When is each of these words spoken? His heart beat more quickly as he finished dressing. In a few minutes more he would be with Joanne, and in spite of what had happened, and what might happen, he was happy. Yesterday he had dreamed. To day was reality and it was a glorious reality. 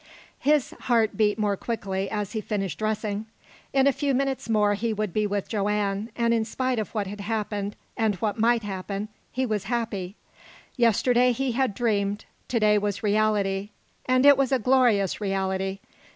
His 0.39 0.71
heart 0.71 1.15
beat 1.15 1.37
more 1.37 1.55
quickly 1.55 2.09
as 2.09 2.31
he 2.31 2.41
finished 2.41 2.79
dressing. 2.79 3.27
In 3.71 3.85
a 3.85 3.91
few 3.93 4.15
minutes 4.15 4.49
more 4.49 4.73
he 4.73 4.93
would 4.93 5.13
be 5.13 5.27
with 5.27 5.47
Joanne, 5.47 6.09
and 6.15 6.33
in 6.33 6.43
spite 6.43 6.79
of 6.79 6.95
what 6.95 7.05
had 7.05 7.21
happened, 7.21 7.75
and 7.95 8.15
what 8.15 8.39
might 8.39 8.63
happen, 8.63 9.09
he 9.31 9.45
was 9.45 9.65
happy. 9.65 10.15
Yesterday 10.75 11.33
he 11.33 11.51
had 11.51 11.75
dreamed. 11.75 12.25
To 12.47 12.59
day 12.59 12.79
was 12.79 13.03
reality 13.03 13.69
and 14.07 14.25
it 14.25 14.37
was 14.37 14.51
a 14.51 14.57
glorious 14.57 15.21
reality. 15.21 15.77